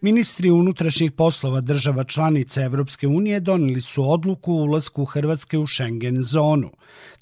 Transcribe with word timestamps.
Ministri 0.00 0.50
unutrašnjih 0.50 1.12
poslova 1.12 1.60
država 1.60 2.04
članica 2.04 2.62
Evropske 2.62 3.06
unije 3.06 3.40
doneli 3.40 3.80
su 3.80 4.10
odluku 4.10 4.52
o 4.52 4.62
ulasku 4.62 5.04
Hrvatske 5.04 5.58
u 5.58 5.66
Schengen 5.66 6.22
zonu. 6.22 6.70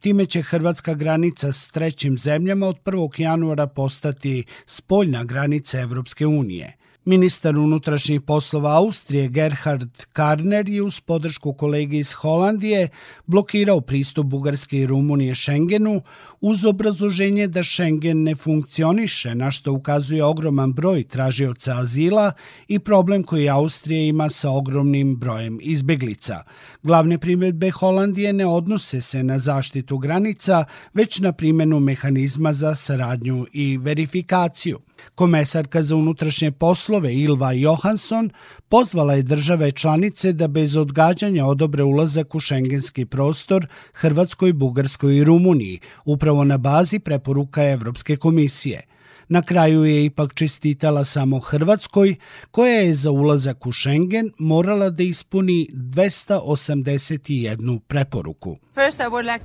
Time 0.00 0.26
će 0.26 0.42
hrvatska 0.42 0.94
granica 0.94 1.52
s 1.52 1.70
trećim 1.70 2.18
zemljama 2.18 2.66
od 2.66 2.76
1. 2.84 3.20
januara 3.20 3.66
postati 3.66 4.44
spoljna 4.66 5.24
granica 5.24 5.80
Evropske 5.80 6.26
unije. 6.26 6.76
Ministar 7.08 7.58
unutrašnjih 7.58 8.20
poslova 8.20 8.76
Austrije 8.76 9.28
Gerhard 9.28 10.04
Karner 10.12 10.68
je 10.68 10.82
uz 10.82 11.00
podršku 11.00 11.52
kolege 11.52 11.98
iz 11.98 12.12
Holandije 12.12 12.88
blokirao 13.26 13.80
pristup 13.80 14.26
Bugarske 14.26 14.78
i 14.78 14.86
Rumunije 14.86 15.34
Schengenu 15.34 16.02
uz 16.40 16.64
obrazloženje 16.64 17.46
da 17.46 17.64
Schengen 17.64 18.22
ne 18.22 18.34
funkcioniše, 18.34 19.34
na 19.34 19.50
što 19.50 19.72
ukazuje 19.72 20.24
ogroman 20.24 20.72
broj 20.72 21.04
tražioca 21.04 21.76
azila 21.76 22.32
i 22.68 22.78
problem 22.78 23.22
koji 23.22 23.48
Austrija 23.48 24.02
ima 24.02 24.28
sa 24.28 24.50
ogromnim 24.50 25.16
brojem 25.16 25.58
izbeglica. 25.62 26.42
Glavne 26.82 27.18
primjedbe 27.18 27.70
Holandije 27.70 28.32
ne 28.32 28.46
odnose 28.46 29.00
se 29.00 29.22
na 29.22 29.38
zaštitu 29.38 29.98
granica, 29.98 30.64
već 30.94 31.18
na 31.18 31.32
primjenu 31.32 31.80
mehanizma 31.80 32.52
za 32.52 32.74
saradnju 32.74 33.46
i 33.52 33.78
verifikaciju. 33.78 34.85
Komesarka 35.14 35.82
za 35.82 35.96
unutrašnje 35.96 36.50
poslove 36.52 37.14
Ilva 37.14 37.52
Johansson 37.52 38.30
pozvala 38.68 39.14
je 39.14 39.22
države 39.22 39.72
članice 39.72 40.32
da 40.32 40.48
bez 40.48 40.76
odgađanja 40.76 41.46
odobre 41.46 41.82
ulazak 41.84 42.34
u 42.34 42.40
šengenski 42.40 43.04
prostor 43.04 43.66
Hrvatskoj, 43.92 44.52
Bugarskoj 44.52 45.16
i 45.16 45.24
Rumuniji, 45.24 45.80
upravo 46.04 46.44
na 46.44 46.58
bazi 46.58 46.98
preporuka 46.98 47.70
Evropske 47.70 48.16
komisije– 48.16 48.82
Na 49.28 49.42
kraju 49.42 49.84
je 49.84 50.04
ipak 50.04 50.34
čestitala 50.34 51.04
samo 51.04 51.38
Hrvatskoj, 51.38 52.14
koja 52.50 52.80
je 52.80 52.94
za 52.94 53.10
ulazak 53.10 53.66
u 53.66 53.72
Schengen 53.72 54.30
morala 54.38 54.90
da 54.90 55.02
ispuni 55.02 55.68
281 55.72 57.80
preporuku. 57.86 58.56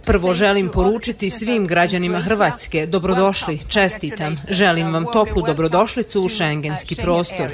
Prvo 0.06 0.34
želim 0.34 0.70
poručiti 0.74 1.30
svim 1.30 1.66
građanima 1.66 2.20
Hrvatske 2.20 2.86
dobrodošli, 2.86 3.60
čestitam, 3.68 4.36
želim 4.50 4.94
vam 4.94 5.06
toplu 5.14 5.42
dobrodošlicu 5.48 6.22
u 6.22 6.30
šengenski 6.30 6.96
prostor. 6.96 7.52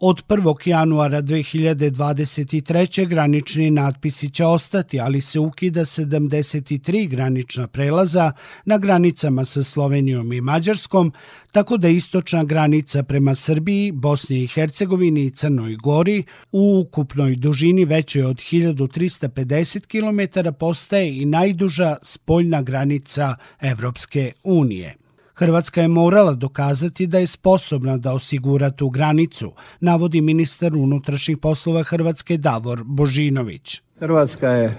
Od 0.00 0.22
1. 0.28 0.68
januara 0.68 1.22
2023. 1.22 3.08
granični 3.08 3.70
natpisi 3.70 4.30
će 4.30 4.44
ostati, 4.44 5.00
ali 5.00 5.20
se 5.20 5.40
ukida 5.40 5.80
73 5.80 7.08
granična 7.08 7.66
prelaza 7.66 8.32
na 8.64 8.78
granicama 8.78 9.44
sa 9.44 9.62
Slovenijom 9.62 10.32
i 10.32 10.40
Mađarskom, 10.40 11.12
tako 11.52 11.76
da 11.76 11.88
istočna 11.88 12.44
granica 12.44 13.02
prema 13.02 13.34
Srbiji, 13.34 13.92
Bosni 13.92 14.42
i 14.42 14.46
Hercegovini 14.46 15.24
i 15.24 15.30
Crnoj 15.30 15.76
Gori 15.76 16.24
u 16.52 16.84
ukupnoj 16.86 17.36
dužini 17.36 17.84
većoj 17.84 18.22
od 18.22 18.36
1350 18.36 19.86
km 19.86 20.48
postaje 20.58 21.22
i 21.22 21.24
najduža 21.24 21.96
spoljna 22.02 22.62
granica 22.62 23.36
Evropske 23.60 24.32
unije. 24.44 25.07
Hrvatska 25.38 25.82
je 25.82 25.88
morala 25.88 26.32
dokazati 26.34 27.06
da 27.06 27.18
je 27.18 27.26
sposobna 27.26 27.96
da 27.96 28.12
osigura 28.12 28.70
tu 28.70 28.90
granicu, 28.90 29.52
navodi 29.80 30.20
ministar 30.20 30.76
unutrašnjih 30.76 31.38
poslova 31.38 31.82
Hrvatske 31.82 32.36
Davor 32.36 32.82
Božinović. 32.84 33.82
Hrvatska 33.98 34.48
je 34.48 34.76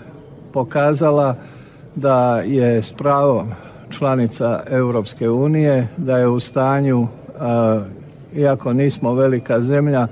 pokazala 0.54 1.36
da 1.96 2.40
je 2.40 2.84
s 2.84 2.94
pravom 2.94 3.52
članica 3.90 4.64
Europske 4.68 5.30
unije, 5.30 5.88
da 5.98 6.18
je 6.18 6.28
u 6.28 6.40
stanju, 6.40 7.08
iako 8.36 8.74
nismo 8.74 9.14
velika 9.14 9.62
zemlja, 9.62 10.08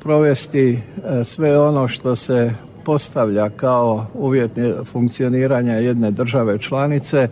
provesti 0.00 0.78
sve 1.24 1.60
ono 1.60 1.88
što 1.88 2.16
se 2.16 2.52
postavlja 2.84 3.50
kao 3.50 4.06
uvjet 4.14 4.52
funkcioniranja 4.84 5.74
jedne 5.74 6.10
države 6.10 6.58
članice 6.58 7.28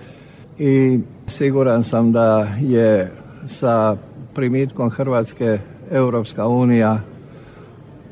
i 0.59 0.99
Siguran 1.27 1.85
sam 1.85 2.13
da 2.13 2.49
je 2.61 3.13
sa 3.47 3.97
primitkom 4.35 4.91
Hrvatske 4.91 5.59
Europska 5.91 6.47
unija 6.47 7.01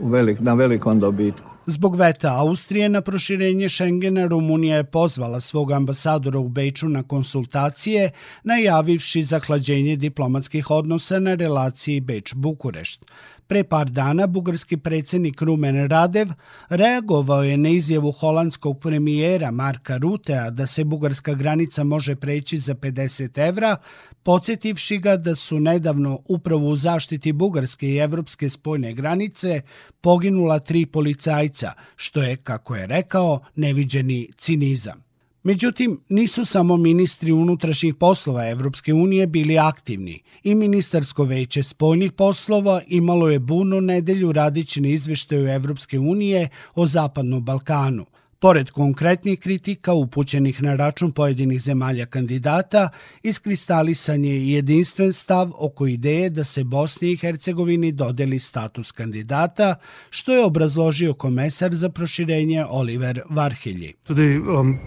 velik, 0.01 0.41
na 0.41 0.55
velikom 0.55 1.01
dobitku. 1.01 1.51
Zbog 1.67 1.97
veta 1.97 2.35
Austrije 2.39 2.89
na 2.89 3.01
proširenje 3.01 3.69
Schengena, 3.69 4.27
Rumunija 4.27 4.77
je 4.77 4.85
pozvala 4.85 5.41
svog 5.41 5.73
ambasadora 5.73 6.39
u 6.39 6.49
Beču 6.49 6.89
na 6.89 7.03
konsultacije, 7.03 8.11
najavivši 8.45 9.23
zahlađenje 9.23 9.97
diplomatskih 9.97 10.71
odnosa 10.71 11.19
na 11.19 11.35
relaciji 11.35 12.01
Beč-Bukurešt. 12.01 13.05
Pre 13.47 13.65
par 13.65 13.91
dana 13.91 14.27
bugarski 14.27 14.77
predsednik 14.77 15.43
Rumen 15.43 15.89
Radev 15.89 16.29
reagovao 16.69 17.43
je 17.43 17.57
na 17.57 17.69
izjavu 17.69 18.13
holandskog 18.13 18.81
premijera 18.81 19.51
Marka 19.51 19.97
Rutea 19.97 20.51
da 20.51 20.67
se 20.67 20.85
bugarska 20.85 21.35
granica 21.35 21.85
može 21.85 22.17
preći 22.17 22.59
za 22.59 22.75
50 22.75 23.49
evra, 23.49 23.77
podsjetivši 24.23 24.99
ga 24.99 25.17
da 25.17 25.35
su 25.35 25.61
nedavno 25.61 26.19
upravo 26.29 26.69
u 26.69 26.77
zaštiti 26.77 27.33
bugarske 27.33 27.89
i 27.89 27.97
evropske 27.97 28.51
spoljne 28.51 28.93
granice 28.93 29.63
poginula 30.01 30.59
tri 30.59 30.87
policajca, 30.87 31.73
što 31.97 32.23
je, 32.23 32.37
kako 32.37 32.77
je 32.77 32.87
rekao, 32.87 33.41
neviđeni 33.57 34.29
cinizam. 34.39 35.14
Međutim, 35.47 36.01
nisu 36.09 36.45
samo 36.45 36.77
ministri 36.77 37.33
unutrašnjih 37.33 37.95
poslova 37.95 38.49
Evropske 38.49 38.95
unije 38.95 39.27
bili 39.27 39.59
aktivni. 39.59 40.23
I 40.43 40.55
ministarsko 40.55 41.25
veće 41.25 41.63
spoljnih 41.63 42.13
poslova 42.13 42.81
imalo 42.89 43.29
je 43.29 43.39
bunu 43.39 43.81
nedelju 43.81 44.33
radići 44.33 44.81
na 44.81 44.89
izveštaju 44.89 45.49
Evropske 45.49 45.99
unije 45.99 46.49
o 46.75 46.87
Zapadnom 46.87 47.45
Balkanu. 47.45 48.05
Pored 48.45 48.71
konkretnih 48.71 49.41
kritika 49.41 49.93
upućenih 49.93 50.63
na 50.63 50.75
račun 50.75 51.13
pojedinih 51.13 51.61
zemalja 51.61 52.07
kandidata, 52.07 52.89
iskristalisan 53.23 54.25
je 54.25 54.49
jedinstven 54.49 55.13
stav 55.13 55.51
oko 55.59 55.87
ideje 55.87 56.31
da 56.31 56.45
se 56.45 56.65
Bosni 56.65 57.13
i 57.13 57.17
Hercegovini 57.17 57.93
dodeli 57.93 58.39
status 58.39 58.93
kandidata, 58.93 59.77
što 60.11 60.33
je 60.33 60.45
obrazložio 60.45 61.15
komesar 61.15 61.75
za 61.75 61.89
proširenje 61.89 62.65
Oliver 62.71 63.21
Varhelji. 63.31 63.95
Um, 64.59 64.79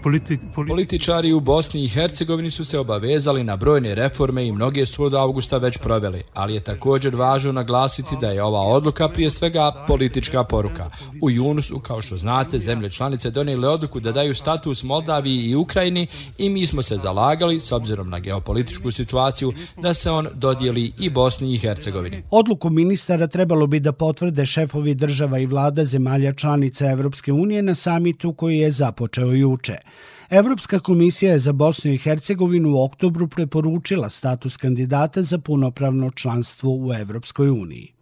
Političari 0.68 1.32
u 1.32 1.40
Bosni 1.40 1.84
i 1.84 1.88
Hercegovini 1.88 2.50
su 2.50 2.64
se 2.64 2.78
obavezali 2.78 3.44
na 3.44 3.56
brojne 3.56 3.94
reforme 3.94 4.46
i 4.46 4.52
mnoge 4.52 4.86
su 4.86 5.04
od 5.04 5.14
avgusta 5.14 5.58
već 5.58 5.78
proveli, 5.78 6.22
ali 6.34 6.54
je 6.54 6.60
također 6.60 7.16
važno 7.16 7.52
naglasiti 7.52 8.16
da 8.20 8.30
je 8.30 8.42
ova 8.42 8.60
odluka 8.60 9.08
prije 9.08 9.30
svega 9.30 9.84
politička 9.86 10.44
poruka. 10.44 10.90
U 11.22 11.30
junu 11.30 11.62
su, 11.62 11.80
kao 11.80 12.02
što 12.02 12.16
znate, 12.16 12.58
zemlje 12.58 12.90
članice 12.90 13.30
donijeli 13.30 13.47
donijeli 13.48 13.74
odluku 13.74 14.00
da 14.00 14.12
daju 14.12 14.34
status 14.34 14.82
Moldaviji 14.82 15.44
i 15.44 15.54
Ukrajini 15.54 16.06
i 16.38 16.48
mi 16.48 16.66
smo 16.66 16.82
se 16.82 16.96
zalagali, 16.96 17.60
s 17.60 17.72
obzirom 17.72 18.10
na 18.10 18.18
geopolitičku 18.18 18.90
situaciju, 18.90 19.52
da 19.76 19.94
se 19.94 20.10
on 20.10 20.28
dodijeli 20.34 20.92
i 20.98 21.10
Bosni 21.10 21.54
i 21.54 21.58
Hercegovini. 21.58 22.22
Odluku 22.30 22.70
ministara 22.70 23.26
trebalo 23.26 23.66
bi 23.66 23.80
da 23.80 23.92
potvrde 23.92 24.46
šefovi 24.46 24.94
država 24.94 25.38
i 25.38 25.46
vlada 25.46 25.84
zemalja 25.84 26.32
članica 26.32 26.90
Evropske 26.90 27.32
unije 27.32 27.62
na 27.62 27.74
samitu 27.74 28.32
koji 28.32 28.58
je 28.58 28.70
započeo 28.70 29.32
juče. 29.32 29.76
Evropska 30.30 30.80
komisija 30.80 31.32
je 31.32 31.38
za 31.38 31.52
Bosnu 31.52 31.92
i 31.92 31.98
Hercegovinu 31.98 32.72
u 32.72 32.84
oktobru 32.84 33.28
preporučila 33.28 34.08
status 34.08 34.56
kandidata 34.56 35.22
za 35.22 35.38
punopravno 35.38 36.10
članstvo 36.10 36.70
u 36.70 36.92
Evropskoj 36.94 37.50
uniji. 37.50 37.97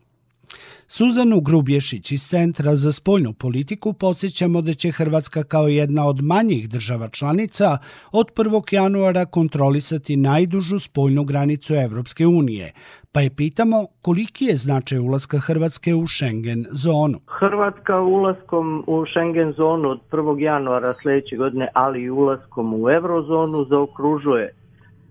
Suzanu 0.88 1.40
Grubješić 1.40 2.12
iz 2.12 2.22
Centra 2.22 2.74
za 2.76 2.92
spoljnu 2.92 3.32
politiku 3.32 3.92
podsjećamo 3.92 4.62
da 4.62 4.74
će 4.74 4.90
Hrvatska 4.90 5.44
kao 5.44 5.68
jedna 5.68 6.06
od 6.08 6.20
manjih 6.22 6.68
država 6.68 7.08
članica 7.08 7.78
od 8.12 8.26
1. 8.36 8.74
januara 8.74 9.24
kontrolisati 9.24 10.16
najdužu 10.16 10.78
spoljnu 10.78 11.24
granicu 11.24 11.74
Evropske 11.74 12.26
unije, 12.26 12.72
pa 13.12 13.20
je 13.20 13.30
pitamo 13.36 13.76
koliki 14.02 14.44
je 14.44 14.56
značaj 14.56 14.98
ulaska 14.98 15.38
Hrvatske 15.38 15.94
u 15.94 16.06
Schengen 16.06 16.66
zonu. 16.70 17.18
Hrvatska 17.26 18.00
ulaskom 18.00 18.84
u 18.86 19.06
Schengen 19.06 19.52
zonu 19.52 19.88
od 19.88 20.00
1. 20.10 20.40
januara 20.40 20.94
sledeće 20.94 21.36
godine, 21.36 21.68
ali 21.74 22.02
i 22.02 22.10
ulaskom 22.10 22.74
u 22.74 22.90
eurozonu 22.90 23.64
zaokružuje 23.64 24.54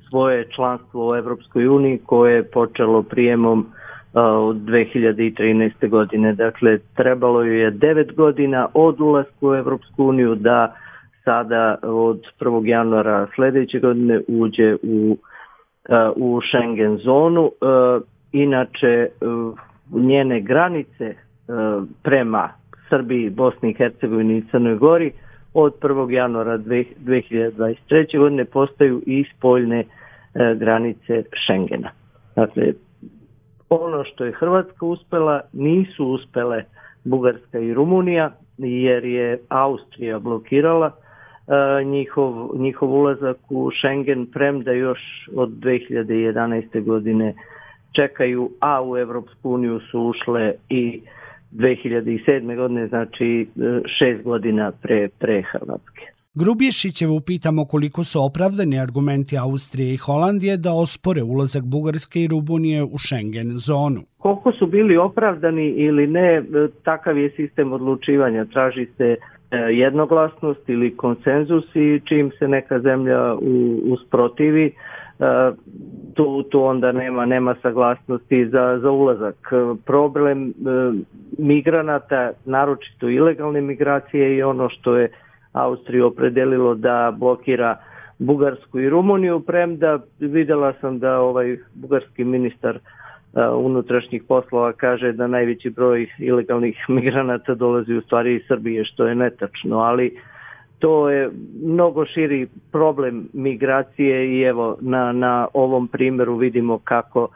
svoje 0.10 0.48
članstvo 0.56 1.10
u 1.10 1.16
Evropskoj 1.16 1.68
uniji 1.68 2.00
koje 2.06 2.36
je 2.36 2.52
počelo 2.52 3.04
prijemom 3.04 3.66
od 4.16 4.56
2013. 4.56 5.90
godine. 5.90 6.34
Dakle, 6.34 6.78
trebalo 6.96 7.44
je 7.44 7.72
9 7.72 8.16
godina 8.16 8.68
od 8.74 9.02
ulasku 9.02 9.50
u 9.50 9.56
Evropsku 9.56 10.04
uniju 10.06 10.36
da 10.36 10.76
sada 11.24 11.78
od 11.84 12.22
1. 12.40 12.68
januara 12.68 13.28
sledeće 13.36 13.80
godine 13.80 14.22
uđe 14.28 14.76
u, 14.84 15.18
u 16.16 16.40
Schengen 16.42 16.98
zonu. 16.98 17.52
Inače, 18.32 19.08
njene 19.92 20.42
granice 20.42 21.16
prema 22.04 22.50
Srbiji, 22.90 23.30
Bosni 23.30 23.70
i 23.70 23.74
Hercegovini 23.74 24.38
i 24.38 24.44
Crnoj 24.52 24.76
Gori 24.76 25.12
od 25.54 25.74
1. 25.82 26.12
januara 26.12 26.58
2023. 26.58 28.20
godine 28.20 28.46
postaju 28.46 29.02
i 29.06 29.26
spoljne 29.38 29.84
granice 30.56 31.24
Schengena. 31.44 31.90
Dakle, 32.36 32.74
Ono 33.70 34.04
što 34.04 34.26
je 34.26 34.32
Hrvatska 34.32 34.86
uspela, 34.86 35.42
nisu 35.54 36.06
uspele 36.06 36.64
Bugarska 37.04 37.60
i 37.60 37.74
Rumunija, 37.74 38.32
jer 38.58 39.06
je 39.06 39.40
Austrija 39.50 40.20
blokirala 40.20 40.92
e, 40.92 41.84
njihov, 41.84 42.50
njihov 42.56 42.94
ulazak 42.94 43.38
u 43.50 43.72
Schengen, 43.72 44.26
premda 44.26 44.72
još 44.72 45.00
od 45.36 45.50
2011. 45.50 46.84
godine 46.84 47.34
čekaju, 47.92 48.50
a 48.60 48.84
u 48.84 48.98
Evropsku 48.98 49.52
uniju 49.52 49.80
su 49.80 50.02
ušle 50.02 50.54
i 50.70 51.02
2007. 51.52 52.56
godine, 52.56 52.88
znači 52.88 53.42
e, 53.42 53.82
šest 54.00 54.24
godina 54.24 54.72
pre, 54.82 55.10
pre 55.20 55.42
Hrvatske. 55.42 56.15
Grubješićevu 56.42 57.22
pitamo 57.26 57.66
koliko 57.66 58.04
su 58.04 58.20
opravdani 58.30 58.80
argumenti 58.80 59.38
Austrije 59.38 59.94
i 59.94 59.98
Holandije 59.98 60.58
da 60.58 60.72
ospore 60.84 61.22
ulazak 61.24 61.64
Bugarske 61.64 62.20
i 62.22 62.28
Rumunije 62.28 62.84
u 62.84 62.98
Schengen 63.06 63.50
zonu. 63.68 64.02
Koliko 64.18 64.52
su 64.52 64.66
bili 64.68 64.98
opravdani 64.98 65.68
ili 65.70 66.08
ne, 66.08 66.34
e, 66.38 66.44
takav 66.84 67.18
je 67.18 67.30
sistem 67.30 67.74
odlučivanja. 67.74 68.46
Traži 68.46 68.86
se 68.98 69.16
e, 69.16 69.18
jednoglasnost 69.58 70.70
ili 70.70 70.98
konsenzus 70.98 71.66
i 71.76 72.02
čim 72.06 72.32
se 72.40 72.48
neka 72.48 72.80
zemlja 72.80 73.36
usprotivi, 73.94 74.74
tu, 76.14 76.44
tu 76.44 76.64
onda 76.64 76.92
nema 76.92 77.26
nema 77.26 77.56
saglasnosti 77.62 78.50
za, 78.50 78.80
za 78.82 78.92
ulazak. 78.92 79.52
Problem 79.86 80.54
migranata, 81.38 82.32
naročito 82.46 83.10
ilegalne 83.10 83.62
migracije 83.62 84.38
i 84.38 84.44
ono 84.44 84.70
što 84.70 84.98
je 84.98 85.10
Austriju 85.56 86.06
opredelilo 86.06 86.76
da 86.76 87.14
blokira 87.20 87.78
Bugarsku 88.20 88.80
i 88.80 88.90
Rumuniju, 88.90 89.40
premda 89.40 90.00
videla 90.20 90.74
sam 90.82 91.00
da 91.00 91.20
ovaj 91.20 91.58
bugarski 91.74 92.24
ministar 92.24 92.80
unutrašnjih 93.58 94.24
poslova 94.28 94.74
kaže 94.74 95.12
da 95.12 95.28
najveći 95.28 95.70
broj 95.70 96.08
ilegalnih 96.20 96.86
migranata 96.90 97.54
dolazi 97.54 97.94
u 97.94 98.02
stvari 98.02 98.36
iz 98.36 98.42
Srbije, 98.48 98.86
što 98.86 99.08
je 99.08 99.16
netačno, 99.16 99.80
ali 99.80 100.20
to 100.80 101.10
je 101.10 101.30
mnogo 101.64 102.06
širi 102.06 102.48
problem 102.72 103.30
migracije 103.34 104.38
i 104.38 104.42
evo 104.42 104.78
na, 104.82 105.12
na 105.12 105.48
ovom 105.54 105.88
primjeru 105.88 106.38
vidimo 106.38 106.80
kako 106.84 107.28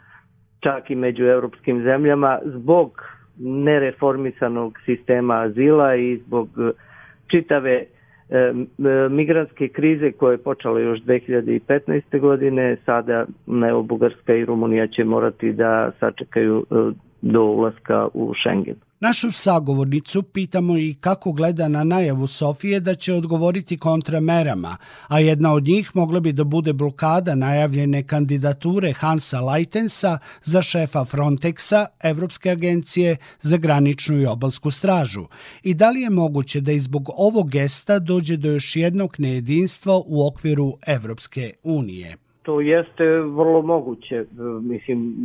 čak 0.60 0.90
i 0.90 0.96
među 0.96 1.24
europskim 1.24 1.84
zemljama 1.84 2.40
zbog 2.46 3.04
nereformisanog 3.38 4.80
sistema 4.86 5.42
azila 5.42 5.96
i 5.96 6.18
zbog 6.18 6.50
čitave 7.28 7.72
E, 7.72 7.99
migrantske 9.10 9.68
krize 9.68 10.12
koje 10.12 10.34
je 10.34 10.38
počela 10.38 10.80
još 10.80 11.00
2015. 11.00 12.20
godine, 12.20 12.78
sada 12.86 13.26
evo, 13.70 13.84
Bugarska 13.84 14.36
i 14.36 14.46
Rumunija 14.46 14.88
će 14.88 15.04
morati 15.04 15.54
da 15.54 15.92
sačekaju 16.00 16.66
e, 16.72 16.76
do 17.22 17.44
ulaska 17.44 18.08
u 18.14 18.34
Schengen. 18.34 18.89
Našu 19.02 19.32
sagovornicu 19.32 20.24
pitamo 20.24 20.78
i 20.78 20.96
kako 21.00 21.32
gleda 21.32 21.68
na 21.68 21.84
najavu 21.84 22.28
Sofije 22.28 22.80
da 22.80 22.96
će 22.96 23.14
odgovoriti 23.14 23.78
kontramerama, 23.78 24.78
a 25.08 25.20
jedna 25.20 25.54
od 25.54 25.64
njih 25.64 25.92
mogla 25.94 26.20
bi 26.20 26.32
da 26.32 26.44
bude 26.44 26.74
blokada 26.74 27.36
najavljene 27.36 28.04
kandidature 28.04 28.94
Hansa 28.94 29.42
Leitensa 29.42 30.18
za 30.44 30.62
šefa 30.62 31.06
Frontexa, 31.06 31.86
Evropske 32.04 32.50
agencije 32.52 33.18
za 33.42 33.58
graničnu 33.58 34.22
i 34.22 34.26
obalsku 34.26 34.72
stražu. 34.72 35.26
I 35.64 35.74
da 35.74 35.90
li 35.90 36.02
je 36.02 36.10
moguće 36.10 36.62
da 36.62 36.72
izbog 36.72 37.10
ovog 37.18 37.50
gesta 37.50 38.00
dođe 38.00 38.38
do 38.38 38.52
još 38.52 38.76
jednog 38.76 39.16
nejedinstva 39.18 40.02
u 40.06 40.28
okviru 40.28 40.78
Evropske 40.88 41.54
unije? 41.64 42.29
To 42.50 42.62
jeste 42.62 43.06
vrlo 43.20 43.62
moguće. 43.62 44.26
Mislim, 44.62 45.16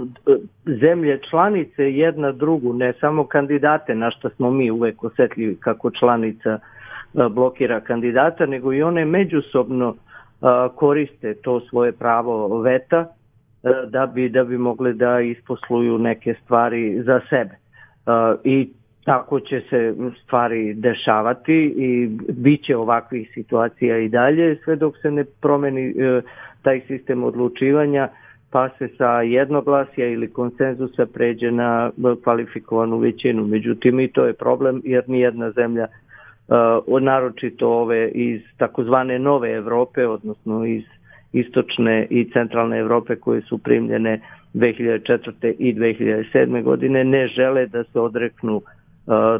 zemlje 0.66 1.20
članice 1.30 1.82
jedna 1.82 2.32
drugu, 2.32 2.72
ne 2.72 2.92
samo 3.00 3.26
kandidate, 3.26 3.94
na 3.94 4.10
što 4.10 4.30
smo 4.30 4.50
mi 4.50 4.70
uvek 4.70 5.04
osetljivi 5.04 5.56
kako 5.60 5.90
članica 5.90 6.50
e, 6.50 6.58
blokira 7.30 7.80
kandidata, 7.80 8.46
nego 8.46 8.72
i 8.72 8.82
one 8.82 9.04
međusobno 9.04 9.94
e, 9.94 10.46
koriste 10.74 11.34
to 11.34 11.60
svoje 11.60 11.92
pravo 11.92 12.60
veta 12.60 13.06
e, 13.62 13.68
da 13.88 14.06
bi, 14.06 14.28
da 14.28 14.44
bi 14.44 14.58
mogli 14.58 14.94
da 14.94 15.20
isposluju 15.20 15.98
neke 15.98 16.34
stvari 16.44 17.02
za 17.02 17.20
sebe. 17.30 17.54
I 18.44 18.68
tako 19.04 19.40
će 19.40 19.62
se 19.70 19.94
stvari 20.24 20.74
dešavati 20.74 21.74
i 21.76 22.08
bit 22.32 22.64
će 22.64 22.76
ovakvih 22.76 23.30
situacija 23.34 23.98
i 23.98 24.08
dalje 24.08 24.56
sve 24.64 24.76
dok 24.76 24.98
se 25.02 25.10
ne 25.10 25.24
promeni 25.40 25.94
taj 26.62 26.80
sistem 26.80 27.24
odlučivanja 27.24 28.08
pa 28.54 28.68
se 28.78 28.88
sa 28.98 29.20
jednoglasja 29.22 30.06
ili 30.08 30.32
konsenzusa 30.32 31.06
pređe 31.06 31.50
na 31.50 31.90
kvalifikovanu 32.24 32.98
većinu. 32.98 33.46
Međutim, 33.46 34.00
i 34.00 34.08
to 34.08 34.24
je 34.24 34.32
problem 34.32 34.80
jer 34.84 35.04
nijedna 35.06 35.50
zemlja 35.50 35.86
uh, 36.88 37.02
naročito 37.02 37.68
ove 37.68 38.08
iz 38.08 38.42
takozvane 38.58 39.18
nove 39.18 39.52
Evrope, 39.52 40.06
odnosno 40.06 40.64
iz 40.64 40.82
istočne 41.32 42.06
i 42.10 42.30
centralne 42.32 42.78
Evrope 42.78 43.16
koje 43.16 43.40
su 43.40 43.58
primljene 43.58 44.20
2004. 44.54 45.54
i 45.58 45.74
2007. 45.74 46.62
godine 46.62 47.04
ne 47.04 47.26
žele 47.28 47.66
da 47.66 47.84
se 47.84 48.00
odreknu 48.00 48.62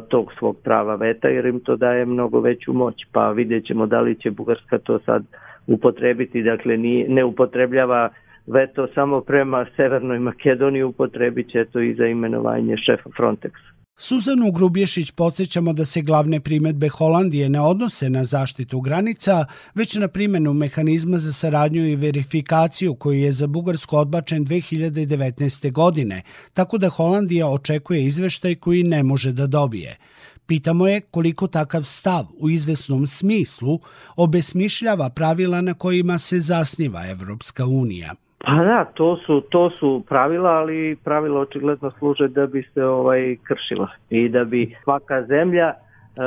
tog 0.09 0.33
svog 0.39 0.57
prava 0.63 0.95
veta 0.95 1.27
jer 1.27 1.45
im 1.45 1.59
to 1.59 1.75
daje 1.75 2.05
mnogo 2.05 2.39
veću 2.39 2.73
moć 2.73 2.95
pa 3.11 3.31
vidjet 3.31 3.65
ćemo 3.65 3.85
da 3.85 4.01
li 4.01 4.15
će 4.15 4.31
Bugarska 4.31 4.77
to 4.77 4.99
sad 4.99 5.23
upotrebiti, 5.67 6.43
dakle 6.43 6.77
ni, 6.77 7.05
ne 7.07 7.23
upotrebljava 7.23 8.09
veto 8.47 8.87
samo 8.87 9.21
prema 9.21 9.65
Severnoj 9.75 10.19
Makedoniji, 10.19 10.83
upotrebit 10.83 11.51
će 11.51 11.65
to 11.65 11.79
i 11.79 11.93
za 11.93 12.05
imenovanje 12.05 12.77
šefa 12.77 13.09
Frontexa. 13.09 13.84
Suzanu 13.97 14.51
Grubješić 14.51 15.11
podsjećamo 15.11 15.73
da 15.73 15.85
se 15.85 16.01
glavne 16.01 16.39
primetbe 16.39 16.89
Holandije 16.89 17.49
ne 17.49 17.61
odnose 17.61 18.09
na 18.09 18.25
zaštitu 18.25 18.81
granica, 18.81 19.45
već 19.75 19.95
na 19.95 20.07
primenu 20.07 20.53
mehanizma 20.53 21.17
za 21.17 21.33
saradnju 21.33 21.87
i 21.87 21.95
verifikaciju 21.95 22.95
koji 22.95 23.21
je 23.21 23.31
za 23.31 23.47
Bugarsku 23.47 23.97
odbačen 23.97 24.45
2019. 24.45 25.71
godine, 25.71 26.21
tako 26.53 26.77
da 26.77 26.89
Holandija 26.89 27.47
očekuje 27.47 28.05
izveštaj 28.05 28.55
koji 28.55 28.83
ne 28.83 29.03
može 29.03 29.31
da 29.31 29.47
dobije. 29.47 29.97
Pitamo 30.45 30.87
je 30.87 31.01
koliko 31.01 31.47
takav 31.47 31.83
stav 31.83 32.25
u 32.37 32.49
izvesnom 32.49 33.07
smislu 33.07 33.79
obesmišljava 34.15 35.09
pravila 35.09 35.61
na 35.61 35.73
kojima 35.73 36.17
se 36.17 36.39
zasniva 36.39 37.07
Evropska 37.07 37.65
unija. 37.65 38.15
Pa 38.45 38.63
da, 38.63 38.85
to 38.93 39.17
su, 39.17 39.41
to 39.41 39.69
su 39.69 40.03
pravila, 40.09 40.49
ali 40.49 40.95
pravila 41.03 41.39
očigledno 41.39 41.91
služe 41.91 42.27
da 42.27 42.47
bi 42.47 42.63
se 42.73 42.83
ovaj 42.83 43.35
kršila 43.43 43.87
i 44.09 44.29
da 44.29 44.43
bi 44.43 44.75
svaka 44.83 45.23
zemlja 45.23 45.67
e, 45.67 45.75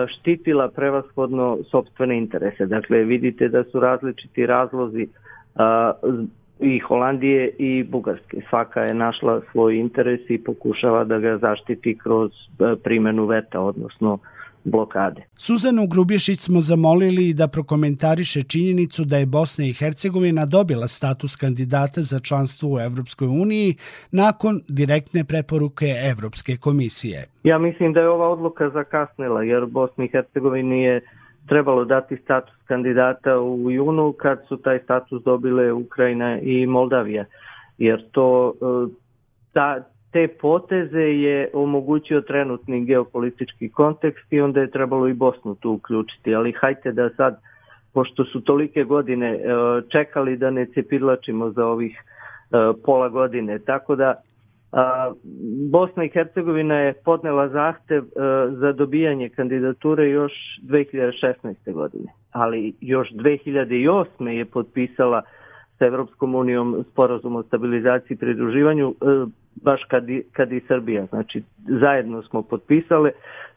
štitila 0.09 0.69
prevashodno 0.69 1.59
sobstvene 1.71 2.19
interese. 2.19 2.66
Dakle, 2.66 3.04
vidite 3.04 3.49
da 3.49 3.64
su 3.64 3.81
različiti 3.81 4.47
razlozi 4.47 5.09
i 6.61 6.78
Holandije 6.78 7.50
i 7.59 7.83
Bugarske. 7.83 8.40
Svaka 8.49 8.81
je 8.81 8.95
našla 8.95 9.40
svoj 9.52 9.76
interes 9.76 10.21
i 10.28 10.45
pokušava 10.45 11.04
da 11.04 11.19
ga 11.19 11.38
zaštiti 11.38 11.99
kroz 11.99 12.31
e, 12.31 12.76
primenu 12.85 13.26
veta, 13.26 13.61
odnosno 13.61 14.19
blokade. 14.71 15.23
Suzanu 15.37 15.87
Grubješić 15.87 16.41
smo 16.41 16.61
zamolili 16.61 17.35
da 17.35 17.49
prokomentariše 17.49 18.43
činjenicu 18.43 19.05
da 19.05 19.17
je 19.17 19.27
Bosna 19.27 19.65
i 19.65 19.73
Hercegovina 19.73 20.47
dobila 20.47 20.89
status 20.89 21.37
kandidata 21.37 22.03
za 22.03 22.19
članstvo 22.19 22.69
u 22.75 22.79
Evropskoj 22.79 23.29
uniji 23.29 23.77
nakon 24.13 24.61
direktne 24.69 25.25
preporuke 25.25 25.87
Evropske 26.11 26.57
komisije. 26.57 27.25
Ja 27.43 27.59
mislim 27.59 27.93
da 27.93 28.01
je 28.01 28.09
ova 28.09 28.29
odluka 28.29 28.69
zakasnila 28.69 29.43
jer 29.43 29.67
Bosni 29.67 30.05
i 30.05 30.09
Hercegovini 30.09 30.83
je 30.83 31.01
trebalo 31.49 31.85
dati 31.85 32.17
status 32.17 32.55
kandidata 32.65 33.41
u 33.41 33.71
junu 33.71 34.13
kad 34.13 34.39
su 34.49 34.57
taj 34.57 34.79
status 34.85 35.23
dobile 35.23 35.73
Ukrajina 35.73 36.41
i 36.41 36.67
Moldavija 36.67 37.25
jer 37.79 38.11
to 38.11 38.53
e, 38.53 38.91
ta, 39.53 39.85
te 40.12 40.29
poteze 40.29 41.00
je 41.00 41.50
omogućio 41.53 42.21
trenutni 42.21 42.85
geopolitički 42.85 43.69
kontekst 43.69 44.33
i 44.33 44.41
onda 44.41 44.61
je 44.61 44.71
trebalo 44.71 45.09
i 45.09 45.15
Bosnu 45.15 45.55
tu 45.55 45.71
uključiti, 45.73 46.35
ali 46.35 46.53
hajte 46.61 46.93
da 46.93 47.11
sad, 47.11 47.41
pošto 47.95 48.25
su 48.25 48.41
tolike 48.41 48.85
godine 48.85 49.35
e, 49.35 49.41
čekali 49.88 50.37
da 50.37 50.50
ne 50.50 50.67
cepirlačimo 50.67 51.50
za 51.50 51.67
ovih 51.67 51.93
e, 51.97 52.57
pola 52.85 53.09
godine, 53.09 53.59
tako 53.59 53.97
da 53.97 54.15
Bosna 55.71 56.05
i 56.05 56.09
Hercegovina 56.09 56.75
je 56.75 56.93
podnela 56.93 57.49
zahtev 57.49 58.05
za 58.50 58.73
dobijanje 58.73 59.29
kandidature 59.29 60.11
još 60.11 60.33
2016. 60.62 61.73
godine, 61.73 62.12
ali 62.33 62.75
još 62.81 63.09
2008. 63.12 64.27
je 64.27 64.45
potpisala 64.45 65.23
sa 65.79 65.87
Evropskom 65.87 66.35
unijom 66.35 66.85
sporazum 66.93 67.37
o 67.37 67.43
stabilizaciji 67.43 68.15
i 68.15 68.19
pridruživanju 68.19 68.95
baš 69.62 69.85
kad 69.88 70.11
i, 70.11 70.23
kad 70.33 70.53
i 70.53 70.61
Srbija. 70.69 71.07
Znači, 71.07 71.43
zajedno 71.81 72.23
smo 72.23 72.43
potpisale 72.43 73.11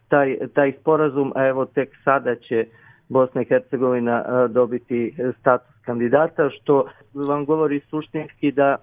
taj, 0.08 0.36
taj 0.54 0.72
sporazum, 0.80 1.32
a 1.34 1.46
evo 1.46 1.64
tek 1.64 1.88
sada 2.04 2.34
će 2.34 2.66
Bosna 3.08 3.42
i 3.42 3.44
Hercegovina 3.44 4.48
dobiti 4.48 5.14
status 5.40 5.76
kandidata, 5.84 6.50
što 6.50 6.86
vam 7.14 7.44
govori 7.44 7.80
suštinski 7.80 8.52
da 8.52 8.76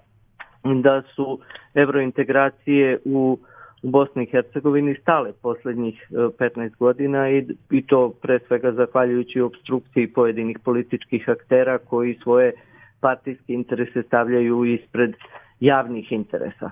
da 0.82 1.02
su 1.02 1.38
evrointegracije 1.74 2.98
u 3.04 3.38
u 3.82 3.90
Bosni 3.90 4.22
i 4.22 4.26
Hercegovini 4.30 4.94
stale 4.94 5.32
poslednjih 5.42 6.06
15 6.10 6.66
e, 6.66 6.70
godina 6.78 7.30
i, 7.30 7.46
i 7.70 7.86
to 7.86 8.12
pre 8.22 8.38
svega 8.48 8.72
zahvaljujući 8.72 9.40
obstrukciji 9.40 10.12
pojedinih 10.12 10.58
političkih 10.64 11.28
aktera 11.28 11.78
koji 11.78 12.14
svoje 12.14 12.52
partijske 13.00 13.52
interese 13.52 14.02
stavljaju 14.02 14.64
ispred 14.64 15.14
javnih 15.60 16.12
interesa. 16.12 16.70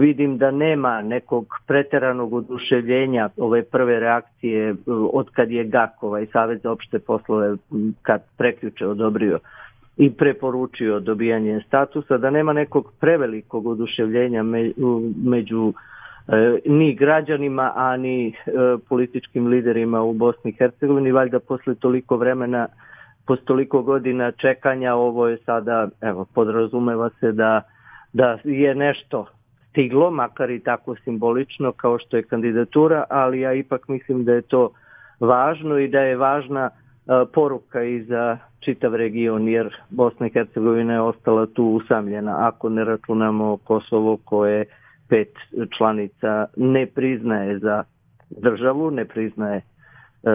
Vidim 0.00 0.38
da 0.38 0.50
nema 0.50 1.02
nekog 1.02 1.46
preteranog 1.66 2.32
oduševljenja 2.32 3.28
ove 3.36 3.62
prve 3.62 4.00
reakcije 4.00 4.70
e, 4.70 4.74
od 5.12 5.30
kad 5.30 5.50
je 5.50 5.64
GAK, 5.64 6.02
ovaj 6.02 6.26
Savjet 6.26 6.62
za 6.62 6.70
opšte 6.70 6.98
poslove, 6.98 7.56
kad 8.02 8.22
preključe 8.38 8.86
odobrio 8.86 9.38
i 9.96 10.12
preporučio 10.12 11.00
dobijanje 11.00 11.60
statusa, 11.66 12.18
da 12.18 12.30
nema 12.30 12.52
nekog 12.52 12.92
prevelikog 13.00 13.66
oduševljenja 13.66 14.42
među 15.24 15.72
E, 16.28 16.58
ni 16.66 16.94
građanima, 16.94 17.72
a 17.76 17.96
ni 17.96 18.28
e, 18.28 18.32
političkim 18.88 19.46
liderima 19.46 20.02
u 20.02 20.12
Bosni 20.12 20.50
i 20.50 20.54
Hercegovini. 20.54 21.12
Valjda 21.12 21.40
posle 21.40 21.74
toliko 21.74 22.16
vremena, 22.16 22.66
posle 23.26 23.44
toliko 23.44 23.82
godina 23.82 24.32
čekanja, 24.32 24.94
ovo 24.94 25.28
je 25.28 25.36
sada, 25.36 25.88
evo, 26.00 26.26
podrazumeva 26.34 27.10
se 27.20 27.32
da, 27.32 27.62
da 28.12 28.38
je 28.44 28.74
nešto 28.74 29.26
stiglo, 29.72 30.10
makar 30.10 30.50
i 30.50 30.60
tako 30.60 30.96
simbolično 31.04 31.72
kao 31.72 31.98
što 31.98 32.16
je 32.16 32.22
kandidatura, 32.22 33.04
ali 33.10 33.40
ja 33.40 33.52
ipak 33.52 33.88
mislim 33.88 34.24
da 34.24 34.32
je 34.32 34.42
to 34.42 34.70
važno 35.20 35.78
i 35.78 35.88
da 35.88 36.00
je 36.00 36.16
važna 36.16 36.70
e, 36.70 36.70
poruka 37.34 37.82
i 37.82 38.02
za 38.02 38.38
čitav 38.60 38.94
region, 38.94 39.48
jer 39.48 39.76
Bosna 39.90 40.26
i 40.26 40.30
Hercegovina 40.30 40.92
je 40.92 41.00
ostala 41.00 41.46
tu 41.46 41.64
usamljena, 41.64 42.48
ako 42.48 42.68
ne 42.68 42.84
računamo 42.84 43.56
Kosovo 43.56 44.16
koje 44.24 44.64
pet 45.08 45.34
članica 45.76 46.46
ne 46.56 46.86
priznaje 46.86 47.58
za 47.58 47.84
državu, 48.30 48.90
ne 48.90 49.04
priznaje 49.04 49.56
e, 49.56 49.62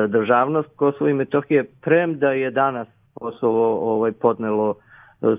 državnost 0.08 0.70
Kosova 0.76 1.10
i 1.10 1.14
Metohije, 1.14 1.66
premda 1.82 2.32
je 2.32 2.52
danas 2.52 2.88
Kosovo 3.14 3.94
ovaj, 3.94 4.12
podnelo 4.12 4.76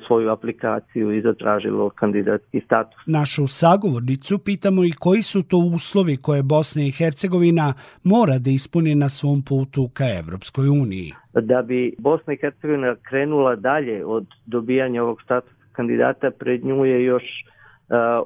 svoju 0.06 0.30
aplikaciju 0.30 1.12
i 1.12 1.20
zatražilo 1.20 1.90
kandidatski 1.90 2.60
status. 2.60 2.98
Našu 3.06 3.46
sagovornicu 3.46 4.38
pitamo 4.44 4.84
i 4.84 4.92
koji 4.98 5.22
su 5.22 5.42
to 5.42 5.56
uslovi 5.74 6.16
koje 6.16 6.42
Bosna 6.42 6.82
i 6.82 6.90
Hercegovina 6.90 7.74
mora 8.04 8.38
da 8.38 8.50
ispuni 8.50 8.94
na 8.94 9.08
svom 9.08 9.42
putu 9.48 9.90
ka 9.94 10.04
Evropskoj 10.20 10.68
uniji. 10.68 11.12
Da 11.42 11.62
bi 11.62 11.94
Bosna 11.98 12.32
i 12.32 12.38
Hercegovina 12.40 12.96
krenula 13.08 13.56
dalje 13.56 14.04
od 14.04 14.26
dobijanja 14.46 15.02
ovog 15.02 15.22
statusa 15.22 15.54
kandidata, 15.72 16.30
pred 16.30 16.64
nju 16.64 16.84
je 16.84 17.04
još 17.04 17.24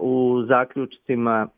u 0.00 0.44
zaključcima 0.48 1.48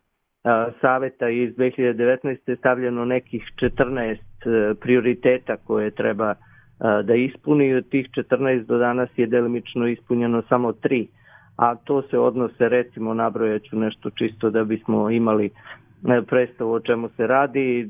saveta 0.81 1.29
iz 1.29 1.55
2019. 1.57 2.59
stavljeno 2.59 3.05
nekih 3.05 3.43
14 3.63 4.17
e, 4.17 4.75
prioriteta 4.75 5.57
koje 5.57 5.91
treba 5.91 6.35
da 6.79 7.15
ispuni. 7.15 7.75
Od 7.75 7.89
tih 7.89 8.09
14 8.11 8.67
do 8.67 8.79
danas 8.79 9.09
je 9.17 9.27
delimično 9.27 9.87
ispunjeno 9.87 10.43
samo 10.49 10.73
3, 10.73 11.07
a 11.57 11.75
to 11.75 12.03
se 12.03 12.19
odnose 12.19 12.69
recimo 12.69 13.15
nabrojaću 13.15 13.77
nešto 13.77 14.11
čisto 14.11 14.51
da 14.51 14.65
bismo 14.65 15.11
imali 15.11 15.51
e, 16.09 16.23
predstavu 16.23 16.73
o 16.73 16.81
čemu 16.81 17.09
se 17.17 17.27
radi. 17.27 17.81
E, 17.81 17.87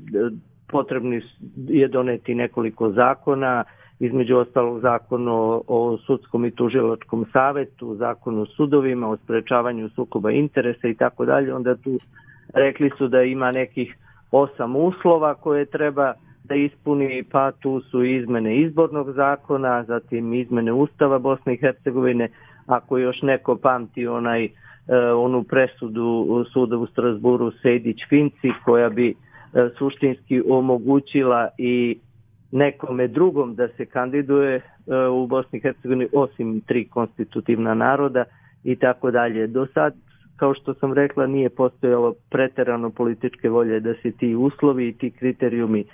potrebni 0.68 1.22
je 1.68 1.88
doneti 1.88 2.34
nekoliko 2.34 2.90
zakona, 2.90 3.64
između 4.00 4.36
ostalog 4.36 4.80
zakon 4.80 5.28
o, 5.28 5.62
o 5.68 5.98
sudskom 5.98 6.44
i 6.44 6.50
tužilačkom 6.50 7.26
savetu, 7.32 7.94
zakon 7.94 8.38
o 8.38 8.46
sudovima, 8.46 9.08
o 9.08 9.16
sprečavanju 9.16 9.88
sukoba 9.88 10.30
interesa 10.30 10.88
i 10.88 10.94
tako 10.94 11.24
dalje, 11.24 11.54
onda 11.54 11.76
tu 11.76 11.90
rekli 12.54 12.90
su 12.98 13.08
da 13.08 13.22
ima 13.22 13.52
nekih 13.52 13.96
osam 14.30 14.76
uslova 14.76 15.34
koje 15.34 15.66
treba 15.66 16.14
da 16.44 16.54
ispuni, 16.54 17.24
pa 17.30 17.52
tu 17.52 17.80
su 17.80 18.04
izmene 18.04 18.56
izbornog 18.56 19.12
zakona, 19.12 19.84
zatim 19.84 20.34
izmene 20.34 20.72
Ustava 20.72 21.18
Bosne 21.18 21.54
i 21.54 21.56
Hercegovine, 21.56 22.28
ako 22.66 22.98
još 22.98 23.22
neko 23.22 23.56
pamti 23.56 24.06
onaj 24.06 24.44
e, 24.44 24.50
onu 25.16 25.42
presudu 25.44 26.44
suda 26.52 26.76
u 26.76 26.86
Strasburu 26.86 27.50
Sejdić-Finci 27.62 28.52
koja 28.64 28.88
bi 28.88 29.10
e, 29.10 29.14
suštinski 29.78 30.42
omogućila 30.48 31.48
i 31.58 31.98
nekome 32.52 33.08
drugom 33.08 33.54
da 33.54 33.68
se 33.68 33.86
kandiduje 33.86 34.56
e, 34.56 34.62
u 35.12 35.26
Bosni 35.26 35.58
i 35.58 35.62
Hercegovini 35.62 36.08
osim 36.12 36.60
tri 36.60 36.88
konstitutivna 36.88 37.74
naroda 37.74 38.24
i 38.64 38.76
tako 38.76 39.10
dalje. 39.10 39.46
Do 39.46 39.66
sad, 39.66 39.94
kao 40.36 40.54
što 40.54 40.74
sam 40.74 40.92
rekla, 40.92 41.26
nije 41.26 41.50
postojalo 41.50 42.14
preterano 42.30 42.90
političke 42.90 43.48
volje 43.48 43.80
da 43.80 43.94
se 43.94 44.12
ti 44.12 44.34
uslovi 44.34 44.88
i 44.88 44.92
ti 44.92 45.10
kriterijumi 45.10 45.84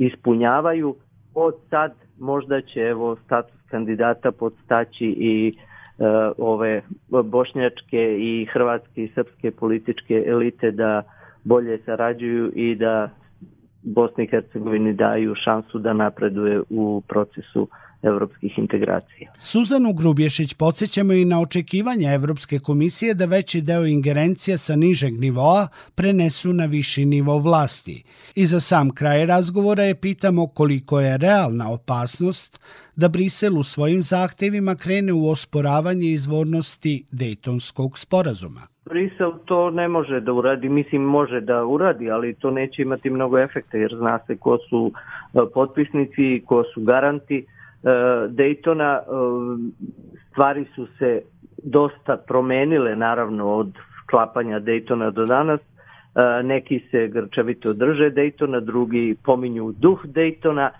ispunjavaju. 0.00 0.94
Od 1.34 1.54
sad 1.70 1.94
možda 2.18 2.60
će 2.60 2.80
evo 2.80 3.16
status 3.16 3.60
kandidata 3.70 4.32
podstaći 4.32 5.06
i 5.06 5.52
e, 5.52 6.04
ove 6.38 6.82
bošnjačke 7.24 8.16
i 8.18 8.46
hrvatske 8.52 9.04
i 9.04 9.12
srpske 9.14 9.50
političke 9.50 10.24
elite 10.26 10.70
da 10.70 11.02
bolje 11.44 11.78
sarađuju 11.78 12.52
i 12.54 12.74
da 12.74 13.10
Bosni 13.82 14.24
i 14.24 14.26
Hercegovini 14.26 14.92
daju 14.92 15.34
šansu 15.34 15.78
da 15.78 15.92
napreduje 15.92 16.62
u 16.70 17.02
procesu 17.08 17.68
evropskih 18.02 18.58
integracija. 18.58 19.32
Suzanu 19.38 19.92
Grubješić 19.92 20.54
podsjećamo 20.54 21.12
i 21.12 21.24
na 21.24 21.40
očekivanja 21.40 22.12
Evropske 22.12 22.58
komisije 22.58 23.14
da 23.14 23.24
veći 23.24 23.60
deo 23.60 23.84
ingerencija 23.86 24.58
sa 24.58 24.76
nižeg 24.76 25.20
nivoa 25.20 25.68
prenesu 25.94 26.52
na 26.52 26.64
viši 26.64 27.04
nivo 27.04 27.38
vlasti. 27.38 28.04
I 28.34 28.46
za 28.46 28.60
sam 28.60 28.90
kraj 28.90 29.26
razgovora 29.26 29.82
je 29.82 30.00
pitamo 30.00 30.46
koliko 30.46 31.00
je 31.00 31.18
realna 31.18 31.72
opasnost 31.72 32.60
da 32.96 33.08
Brisel 33.08 33.58
u 33.58 33.62
svojim 33.62 34.02
zahtevima 34.02 34.74
krene 34.74 35.12
u 35.12 35.30
osporavanje 35.30 36.06
izvornosti 36.06 37.04
Dejtonskog 37.12 37.98
sporazuma. 37.98 38.60
Brisel 38.84 39.32
to 39.44 39.70
ne 39.70 39.88
može 39.88 40.20
da 40.20 40.32
uradi, 40.32 40.68
mislim 40.68 41.02
može 41.02 41.40
da 41.40 41.64
uradi, 41.64 42.10
ali 42.10 42.34
to 42.34 42.50
neće 42.50 42.82
imati 42.82 43.10
mnogo 43.10 43.38
efekta 43.38 43.76
jer 43.78 43.94
zna 43.98 44.18
se 44.26 44.36
ko 44.36 44.58
su 44.68 44.92
e, 45.34 45.38
potpisnici, 45.54 46.42
ko 46.46 46.64
su 46.74 46.80
garanti 46.80 47.46
Daytona. 48.28 48.98
E, 48.98 49.02
stvari 50.30 50.64
su 50.74 50.86
se 50.98 51.22
dosta 51.64 52.16
promenile 52.16 52.96
naravno 52.96 53.48
od 53.48 53.72
sklapanja 54.02 54.60
Daytona 54.60 55.10
do 55.10 55.26
danas. 55.26 55.60
Neki 56.42 56.80
se 56.90 57.08
grčavito 57.08 57.72
drže 57.72 58.10
Daytona, 58.10 58.60
drugi 58.60 59.16
pominju 59.24 59.72
duh 59.72 60.04
Daytona, 60.04 60.70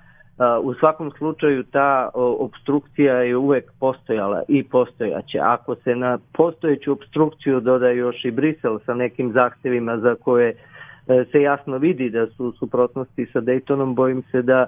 U 0.62 0.74
svakom 0.74 1.10
slučaju 1.18 1.62
ta 1.62 2.10
obstrukcija 2.14 3.14
je 3.14 3.36
uvek 3.36 3.72
postojala 3.80 4.42
i 4.48 4.62
postojaće. 4.62 5.38
Ako 5.38 5.74
se 5.74 5.94
na 5.94 6.18
postojeću 6.32 6.92
obstrukciju 6.92 7.60
doda 7.60 7.88
još 7.90 8.24
i 8.24 8.30
Brisel 8.30 8.78
sa 8.86 8.94
nekim 8.94 9.32
zahtevima 9.32 9.98
za 9.98 10.14
koje 10.14 10.48
e, 10.48 10.56
se 11.32 11.42
jasno 11.42 11.78
vidi 11.78 12.10
da 12.10 12.26
su 12.26 12.52
suprotnosti 12.58 13.26
sa 13.32 13.40
Daytonom, 13.40 13.94
bojim 13.94 14.22
se 14.30 14.42
da 14.42 14.66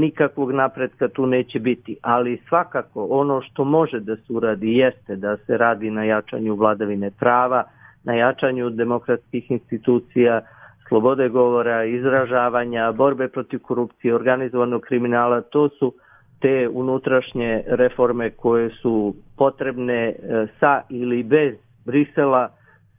nikakvog 0.00 0.52
napretka 0.52 1.08
tu 1.08 1.26
neće 1.26 1.58
biti. 1.60 1.96
Ali 2.02 2.42
svakako 2.48 3.06
ono 3.10 3.42
što 3.42 3.64
može 3.64 4.00
da 4.00 4.16
se 4.16 4.32
uradi 4.32 4.72
jeste 4.72 5.16
da 5.16 5.36
se 5.36 5.56
radi 5.56 5.90
na 5.90 6.04
jačanju 6.04 6.54
vladavine 6.54 7.10
prava, 7.10 7.64
na 8.04 8.14
jačanju 8.14 8.70
demokratskih 8.70 9.50
institucija, 9.50 10.40
slobode 10.88 11.28
govora, 11.28 11.84
izražavanja, 11.84 12.92
borbe 12.92 13.28
protiv 13.28 13.58
korupcije, 13.58 14.14
organizovanog 14.14 14.82
kriminala, 14.82 15.40
to 15.40 15.68
su 15.68 15.94
te 16.40 16.68
unutrašnje 16.68 17.62
reforme 17.66 18.30
koje 18.30 18.70
su 18.70 19.14
potrebne 19.36 20.08
e, 20.08 20.14
sa 20.60 20.82
ili 20.88 21.22
bez 21.22 21.54
Brisela, 21.84 22.48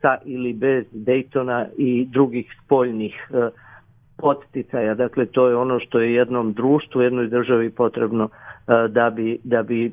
sa 0.01 0.17
ili 0.25 0.53
bez 0.53 0.85
Daytona 0.93 1.65
i 1.77 2.07
drugih 2.11 2.45
spoljnih 2.65 3.29
e, 3.33 3.49
podsticaja. 4.17 4.95
Dakle, 4.95 5.25
to 5.25 5.47
je 5.47 5.55
ono 5.55 5.79
što 5.79 5.99
je 5.99 6.13
jednom 6.13 6.53
društvu, 6.53 7.01
jednoj 7.01 7.27
državi 7.27 7.69
potrebno 7.69 8.29
E, 8.67 8.87
da 8.87 9.09
bi, 9.09 9.39
da 9.43 9.63
bi 9.63 9.85
e, 9.85 9.91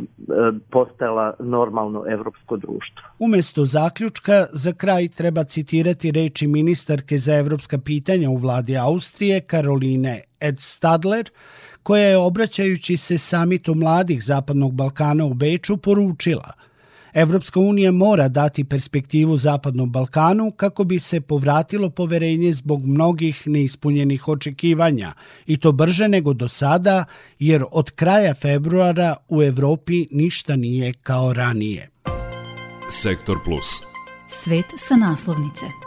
postala 0.70 1.34
normalno 1.40 2.04
evropsko 2.08 2.56
društvo. 2.56 3.02
Umesto 3.18 3.64
zaključka, 3.64 4.46
za 4.52 4.72
kraj 4.72 5.08
treba 5.08 5.44
citirati 5.44 6.10
reči 6.10 6.46
ministarke 6.46 7.18
za 7.18 7.34
evropska 7.34 7.78
pitanja 7.78 8.30
u 8.30 8.36
vladi 8.36 8.76
Austrije, 8.76 9.40
Karoline 9.40 10.20
Ed 10.40 10.60
Stadler, 10.60 11.30
koja 11.82 12.04
je 12.04 12.18
obraćajući 12.18 12.96
se 12.96 13.18
samitu 13.18 13.74
mladih 13.74 14.24
Zapadnog 14.24 14.74
Balkana 14.74 15.24
u 15.24 15.34
Beču 15.34 15.76
poručila– 15.76 16.52
Evropska 17.12 17.60
unija 17.60 17.92
mora 17.92 18.28
dati 18.28 18.64
perspektivu 18.64 19.36
Zapadnom 19.36 19.92
Balkanu 19.92 20.50
kako 20.50 20.84
bi 20.84 20.98
se 20.98 21.20
povratilo 21.20 21.90
poverenje 21.90 22.52
zbog 22.52 22.86
mnogih 22.86 23.42
neispunjenih 23.46 24.28
očekivanja 24.28 25.12
i 25.46 25.56
to 25.56 25.72
brže 25.72 26.08
nego 26.08 26.32
do 26.32 26.48
sada 26.48 27.04
jer 27.38 27.64
od 27.70 27.90
kraja 27.90 28.34
februara 28.34 29.16
u 29.28 29.42
Evropi 29.42 30.06
ništa 30.10 30.56
nije 30.56 30.92
kao 30.92 31.32
ranije. 31.32 31.90
Sektor 32.88 33.36
Plus. 33.44 33.66
Svet 34.30 34.66
sa 34.88 34.96
naslovnice. 34.96 35.81